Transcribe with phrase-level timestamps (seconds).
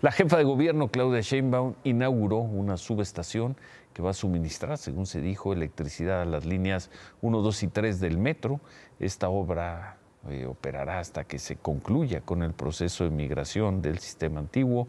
[0.00, 3.56] La jefa de gobierno, Claudia Sheinbaum, inauguró una subestación
[3.94, 6.90] que va a suministrar, según se dijo, electricidad a las líneas
[7.22, 8.60] 1, 2 y 3 del metro.
[9.00, 9.96] Esta obra
[10.28, 14.86] eh, operará hasta que se concluya con el proceso de migración del sistema antiguo.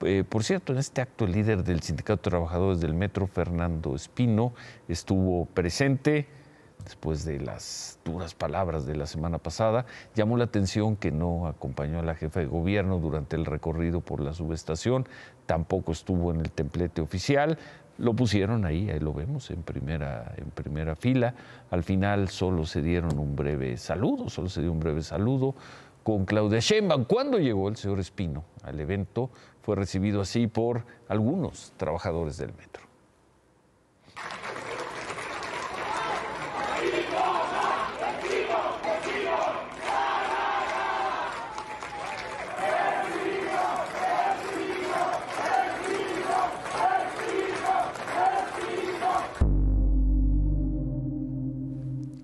[0.00, 3.94] Eh, por cierto, en este acto el líder del Sindicato de Trabajadores del Metro, Fernando
[3.94, 4.52] Espino,
[4.88, 6.26] estuvo presente
[6.84, 11.98] después de las duras palabras de la semana pasada, llamó la atención que no acompañó
[12.00, 15.06] a la jefa de gobierno durante el recorrido por la subestación,
[15.46, 17.58] tampoco estuvo en el templete oficial,
[17.98, 21.34] lo pusieron ahí, ahí lo vemos en primera, en primera fila,
[21.70, 25.54] al final solo se dieron un breve saludo, solo se dio un breve saludo
[26.02, 27.04] con Claudia Sheinbaum.
[27.04, 29.30] Cuando llegó el señor Espino al evento,
[29.62, 32.89] fue recibido así por algunos trabajadores del metro.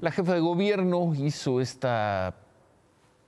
[0.00, 2.34] La jefa de gobierno hizo esta,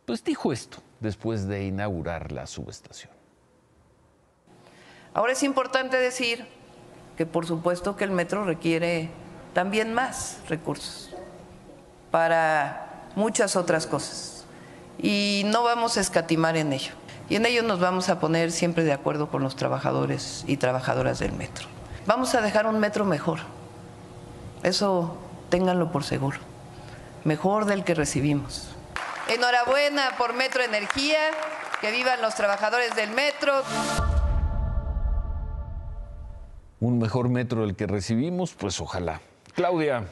[0.04, 3.10] pues dijo esto después de inaugurar la subestación.
[5.14, 6.46] Ahora es importante decir
[7.16, 9.08] que por supuesto que el metro requiere
[9.54, 11.14] también más recursos
[12.10, 14.44] para muchas otras cosas
[14.98, 16.92] y no vamos a escatimar en ello.
[17.30, 21.18] Y en ello nos vamos a poner siempre de acuerdo con los trabajadores y trabajadoras
[21.18, 21.66] del metro.
[22.06, 23.38] Vamos a dejar un metro mejor.
[24.62, 25.16] Eso
[25.48, 26.47] ténganlo por seguro
[27.24, 28.68] mejor del que recibimos.
[29.28, 31.18] Enhorabuena por Metro Energía,
[31.80, 33.62] que vivan los trabajadores del metro.
[36.80, 39.20] Un mejor metro del que recibimos, pues ojalá.
[39.54, 40.06] Claudia.